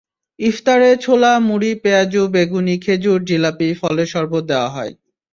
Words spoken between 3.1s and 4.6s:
জিলাপি, ফলের শরবত